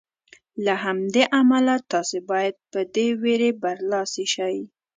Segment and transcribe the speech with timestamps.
[0.03, 0.03] او
[0.65, 4.57] له همدې امله تاسې باید په دې وېرې برلاسي شئ.